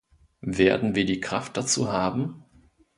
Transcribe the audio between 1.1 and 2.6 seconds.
Kraft dazu haben?